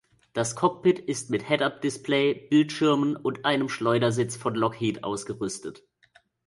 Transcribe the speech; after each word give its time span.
Das 0.33 0.55
Cockpit 0.55 0.97
ist 0.97 1.29
mit 1.29 1.47
Head-Up-Display, 1.47 2.47
Bildschirmen 2.49 3.15
und 3.15 3.45
einem 3.45 3.69
Schleudersitz 3.69 4.35
von 4.35 4.55
Lockheed 4.55 5.03
ausgerüstet. 5.03 5.83